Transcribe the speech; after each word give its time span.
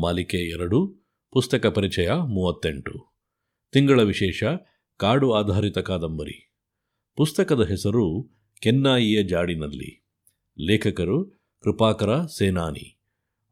ಮಾಲಿಕೆ 0.00 0.36
ಎರಡು, 0.36 0.96
ಪುಸ್ತಕ 1.32 1.66
ಪರಿಚಯ 1.66 2.10
ಮೂವತ್ತೆಂಟು. 2.12 3.14
ತಿಂಗಳ 3.72 4.02
ವಿಶೇಷ, 4.02 4.44
ಕಾಡು 4.96 5.32
ಆಧಾರಿತ 5.32 5.78
ಕಾದಂಬರಿ. 5.78 6.54
ಪುಸ್ತಕದ 7.16 7.68
ಹೆಸರು 7.68 8.30
ಕೆನ್ನಾಯಿಯ 8.60 9.22
ಜಾಡಿನಲ್ಲಿ. 9.22 10.06
ಲೇಖಕರು 10.60 11.24
ಕೃಪಾಕರ 11.60 12.20
ಸೇನಾನಿ. 12.26 12.98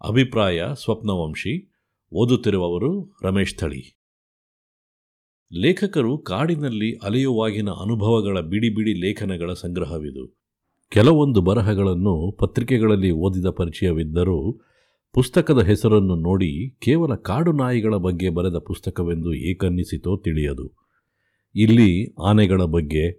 ಅಭಿಪ್ರಾಯ 0.08 0.62
ಸ್ವಪ್ನವಂಶಿ. 0.84 1.72
ಓದುತ್ತಿರುವವರು 2.12 3.18
ರಮೇಶ್ 3.22 3.56
ಥಳಿ. 3.56 4.00
ಲೇಖಕರು 5.52 6.18
ಕಾಡಿನಲ್ಲಿ 6.18 6.96
ಅಲೆಯುವಾಗಿನ 6.96 7.70
ಅನುಭವಗಳ 7.70 8.40
ಬಿಡಿ 8.40 8.74
ಬಿಡಿ 8.74 8.94
ಲೇಖನಗಳ 8.94 9.52
ಸಂಗ್ರಹವಿದು. 9.52 10.42
ಕೆಲವೊಂದು 10.88 11.40
ಬರಹಗಳನ್ನು 11.40 12.32
ಪತ್ರಿಕೆಗಳಲ್ಲಿ 12.32 13.10
ಓದಿದ 13.10 13.46
ಪರಿಚಯವಿದ್ದರೂ 13.46 14.60
ಪುಸ್ತಕದ 15.16 15.62
ಹೆಸರನ್ನು 15.62 16.16
ನೋಡಿ 16.16 16.76
ಕೇವಲ 16.78 17.14
ಕಾಡು 17.14 17.52
ನಾಯಿಗಳ 17.52 17.94
ಬಗ್ಗೆ 17.94 18.28
ಬರೆದ 18.28 18.56
ಪುಸ್ತಕವೆಂದು 18.56 19.34
ಏಕನ್ನಿಸಿತೋ 19.34 20.16
ತಿಳಿಯದು. 20.16 20.72
ಇಲ್ಲಿ 21.54 22.14
ಆನೆಗಳ 22.22 22.62
ಬಗ್ಗೆ, 22.62 23.12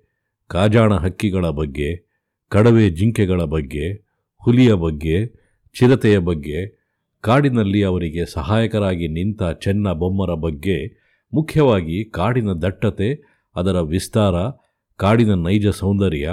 ಕಾಜಾಣ 0.48 0.94
ಹಕ್ಕಿಗಳ 0.94 1.50
ಬಗ್ಗೆ, 1.50 2.10
ಕಡವೆ 2.50 2.90
ಜಿಂಕೆಗಳ 2.90 3.44
ಬಗ್ಗೆ, 3.44 3.94
ಹುಲಿಯ 4.44 4.74
ಬಗ್ಗೆ, 4.74 5.26
ಚಿರತೆಯ 5.80 6.18
ಬಗ್ಗೆ, 6.18 6.86
ಕಾಡಿನಲ್ಲಿ 7.22 7.84
ಅವರಿಗೆ 7.84 8.26
ಸಹಾಯಕರಾಗಿ 8.26 9.08
ನಿಂತ 9.08 9.44
ಚೆನ್ನ 9.44 9.92
ಬೊಮ್ಮರ 9.92 10.34
ಬಗ್ಗೆ, 10.34 11.04
ಮುಖ್ಯವಾಗಿ 11.34 12.06
ಕಾಡಿನ 12.06 12.50
ದಟ್ಟತೆ, 12.50 13.40
ಅದರ 13.56 13.80
ವಿಸ್ತಾರ, 13.80 14.36
ಕಾಡಿನ 14.96 15.34
ನೈಜ 15.34 15.68
ಸೌಂದರ್ಯ, 15.68 16.30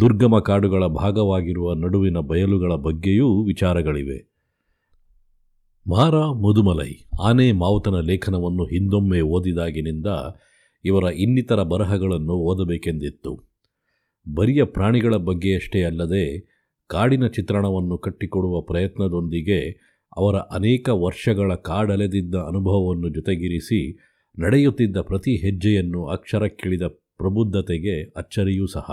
ದುರ್ಗಮ 0.00 0.38
ಕಾಡುಗಳ 0.38 0.86
ಭಾಗವಾಗಿರುವ 0.86 1.74
ನಡುವಿನ 1.74 2.18
ಬಯಲುಗಳ 2.18 2.72
ಬಗ್ಗೆಯೂ 2.72 3.44
ವಿಚಾರಗಳಿವೆ. 3.44 4.35
ಮಾರ 5.88 6.16
ಮುದುಮಲೈ 6.16 6.92
ಆನೆ 7.22 7.52
ಮಾವುತನ 7.52 8.00
ಲೇಖನವನ್ನು 8.00 8.64
ಹಿಂದೊಮ್ಮೆ 8.64 9.20
ಓದಿದಾಗಿನಿಂದ 9.20 10.06
ಇವರ 10.84 11.04
ಇನ್ನಿತರ 11.04 11.62
ಬರಹಗಳನ್ನು 11.62 12.32
ಓದಬೇಕೆಂದಿತ್ತು. 12.32 13.32
ಬರಿಯ 14.34 14.64
ಪ್ರಾಣಿಗಳ 14.64 15.16
ಬಗ್ಗೆಯಷ್ಟೇ 15.16 15.82
ಅಲ್ಲದೆ 15.82 16.24
ಕಾಡಿನ 16.86 17.26
ಚಿತ್ರಣವನ್ನು 17.26 17.98
ಕಟ್ಟಿಕೊಡುವ 17.98 18.60
ಪ್ರಯತ್ನದೊಂದಿಗೆ 18.60 19.60
ಅವರ 20.16 20.36
ಅನೇಕ 20.36 20.88
ವರ್ಷಗಳ 20.88 21.54
ಕಾಡಲೆದಿದ್ದ 21.54 22.34
ಅನುಭವವನ್ನು 22.34 23.08
ಜೊತೆಗಿರಿಸಿ 23.08 23.98
ನಡೆಯುತ್ತಿದ್ದ 24.38 24.96
ಪ್ರತಿ 25.00 25.36
ಹೆಜ್ಜೆಯನ್ನು 25.36 26.06
ಅಕ್ಷರಕ್ಕಿಳಿದ 26.06 26.82
ಪ್ರಬುದ್ಧತೆಗೆ 26.86 28.04
ಅಚ್ಚರಿಯೂ 28.16 28.66
ಸಹ. 28.66 28.88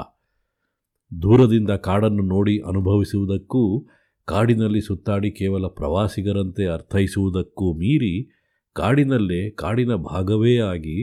ದೂರದಿಂದ 1.22 1.70
ಕಾಡನ್ನು 1.70 2.24
ನೋಡಿ 2.24 2.60
ಅನುಭವಿಸುವುದಕ್ಕೂ 2.60 3.88
ಕಾಡಿನಲ್ಲಿ 4.28 4.82
ಸುತ್ತಾಡಿ 4.82 5.32
ಕೇವಲ 5.32 5.68
ಪ್ರವಾಸಿಗರಂತೆ 5.68 6.66
ಅರ್ಥೈಸುವುದಕ್ಕೂ 6.66 7.74
ಮೀರಿ 7.74 8.30
ಕಾಡಿನಲ್ಲೇ 8.74 9.50
ಕಾಡಿನ 9.50 9.96
ಭಾಗವೇ 9.96 10.58
ಆಗಿ 10.58 10.98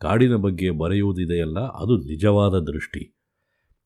ಕಾಡಿನ 0.00 0.34
ಬಗ್ಗೆ 0.36 0.70
ಬರೆಯುವುದಿದೆಯಲ್ಲ, 0.70 1.58
ಅದು 1.58 1.96
ನಿಜವಾದ 1.96 2.54
ದೃಷ್ಟಿ. 2.54 3.02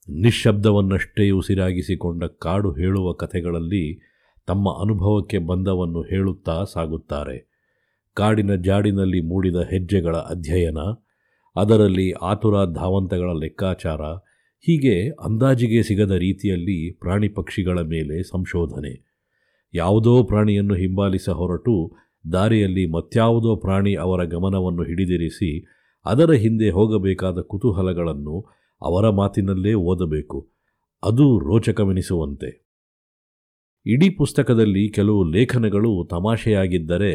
ನಿಶ್ಶಬ್ದವನ್ನಷ್ಟೇ 0.08 1.30
ಉಸಿರಾಗಿಸಿಕೊಂಡ 1.30 2.24
ಕಾಡು 2.24 2.72
ಹೇಳುವ 2.72 3.12
ಕಥೆಗಳಲ್ಲಿ 3.12 3.84
ತಮ್ಮ 4.47 4.69
ಅನುಭವಕ್ಕೆ 4.82 5.38
ಬಂದವನ್ನು 5.38 6.02
ಹೇಳುತ್ತಾ 6.02 6.64
ಸಾಗುತ್ತಾರೆ. 6.64 7.36
ಕಾಡಿನ 8.16 8.54
ಜಾಡಿನಲ್ಲಿ 8.54 9.20
ಮೂಡಿದ 9.20 9.56
ಹೆಜ್ಜೆಗಳ 9.56 10.16
ಅಧ್ಯಯನ, 10.16 10.78
ಅದರಲ್ಲಿ 11.56 12.12
ಆತುರ 12.12 12.56
ಧಾವಂತಗಳ 12.72 13.30
ಲೆಕ್ಕಾಚಾರ 13.41 14.00
ಹೀಗೆ 14.62 15.08
ಅಂದಾಜಿಗೆ 15.08 15.83
ಸಿಗದ 15.83 16.11
ರೀತಿಯಲ್ಲಿ 16.11 16.92
ಪ್ರಾಣಿ 16.92 17.28
ಪಕ್ಷಿಗಳ 17.28 17.78
ಮೇಲೆ 17.80 18.22
ಸಂಶೋಧನೆ. 18.22 19.22
ಯಾವುದೋ 19.75 20.22
ಪ್ರಾಣಿಯನ್ನು 20.22 20.75
ಹಿಂಬಾಲಿಸ 20.75 21.28
ಹೊರಟು 21.28 21.97
ದಾರಿಯಲ್ಲಿ 22.32 22.87
ಮತ್ಯಾವುದೋ 22.87 23.56
ಪ್ರಾಣಿ 23.56 23.94
ಅವರ 23.94 24.25
ಗಮನವನ್ನು 24.25 24.82
ಹಿಡಿದಿರಿಸಿ 24.82 25.66
ಅದರ 26.04 26.32
ಹಿಂದೆ 26.32 26.70
ಹೋಗಬೇಕಾದ 26.70 27.41
ಕುತೂಹಲಗಳನ್ನು 27.41 28.41
ಅವರ 28.82 29.10
ಮಾತಿನಲ್ಲೇ 29.10 29.75
ಓದಬೇಕು. 29.75 30.49
ಅದು 31.04 31.38
ರೋಚಕವೆನಿಸುವಂತೆ. 31.38 32.70
ಇಡೀ 33.87 34.10
ಪುಸ್ತಕದಲ್ಲಿ 34.10 34.88
ಕೆಲವು 34.88 35.25
ಲೇಖನಗಳು 35.25 36.09
ತಮಾಷೆಯಾಗಿದ್ದರೆ 36.10 37.12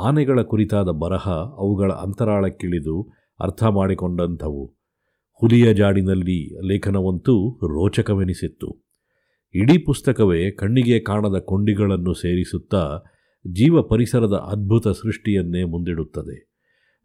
ಆನೆಗಳ 0.00 0.42
ಕುರಿತಾದ 0.42 0.88
ಬರಹ 0.88 1.28
ಅವುಗಳ 1.58 1.92
ಅಂತರಾಳಕ್ಕಿಳಿದು 1.92 3.12
ಅರ್ಥ 3.40 3.64
ಮಾಡಿಕೊಂಡಂಥವು. 3.64 4.81
ಹುಲಿಯ 5.42 5.74
ಜಾಡಿನಲ್ಲಿ 5.74 6.72
ಲೇಖನವಂತೂ 6.72 7.50
ರೋಚಕವೆನಿಸಿತ್ತು. 7.50 8.84
ಇಡೀ 9.54 9.78
ಪುಸ್ತಕವೇ 9.78 10.50
ಕಣ್ಣಿಗೆ 10.50 11.00
ಕಾಣದ 11.00 11.38
ಕೊಂಡಿಗಳನ್ನು 11.38 12.14
ಸೇರಿಸುತ್ತಾ 12.14 12.98
ಜೀವ 13.46 13.82
ಪರಿಸರದ 13.82 14.32
ಅದ್ಭುತ 14.32 14.88
ಸೃಷ್ಟಿಯನ್ನೇ 14.88 15.64
ಮುಂದಿಡುತ್ತದೆ. 15.64 16.54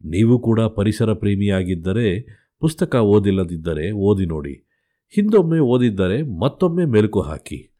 ನೀವು 0.05 0.39
ಕೂಡ 0.39 0.61
ಪರಿಸರ 0.61 1.13
ಪ್ರೇಮಿಯಾಗಿದ್ದರೆ 1.13 2.21
ಪುಸ್ತಕ 2.59 2.95
ಓದಿಲ್ಲದಿದ್ದರೆ 2.95 3.91
ಓದಿ 3.91 4.25
ನೋಡಿ. 4.25 4.69
ಹಿಂದೊಮ್ಮೆ 5.15 5.59
ಓದಿದ್ದರೆ 5.59 6.39
ಮತ್ತೊಮ್ಮೆ 6.39 6.85
ಮೆಲುಕು 6.85 7.21
ಹಾಕಿ. 7.21 7.75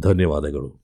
ಧನ್ಯವಾದಗಳು. 0.00 0.81